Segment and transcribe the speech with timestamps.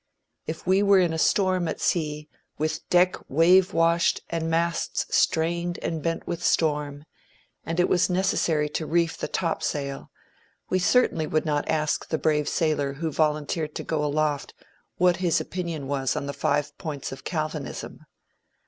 [0.47, 5.77] If we were in a storm at sea, with deck wave washed and masts strained
[5.83, 7.05] and bent with storm,
[7.67, 10.09] and it was necessary to reef the top sail,
[10.71, 14.55] we certainly would not ask the brave sailor who volunteered to go aloft,
[14.97, 17.99] what his opinion was on the five points of Calvinism.